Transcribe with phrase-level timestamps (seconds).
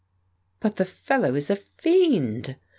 [0.61, 2.55] "But the fellow is a fiend